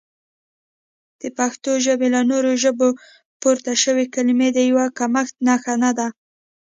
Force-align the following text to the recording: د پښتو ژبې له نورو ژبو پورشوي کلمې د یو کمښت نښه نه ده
د 1.21 1.23
پښتو 1.37 1.71
ژبې 1.85 2.07
له 2.15 2.21
نورو 2.31 2.51
ژبو 2.63 2.87
پورشوي 3.41 4.05
کلمې 4.15 4.49
د 4.53 4.57
یو 4.69 4.79
کمښت 4.99 5.35
نښه 5.47 5.75
نه 5.83 5.91
ده 5.97 6.07